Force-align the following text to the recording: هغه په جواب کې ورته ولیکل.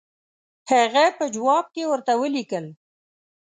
هغه 0.71 1.05
په 1.17 1.25
جواب 1.35 1.65
کې 1.73 1.83
ورته 1.91 2.13
ولیکل. 2.21 2.65